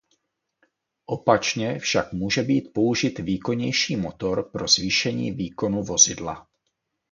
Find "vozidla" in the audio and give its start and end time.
5.83-6.47